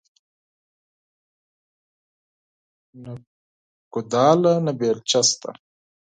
نه 3.03 3.11
کوداله 3.93 4.53
نه 4.65 4.71
بيلچه 4.79 5.21
شته 5.27 5.51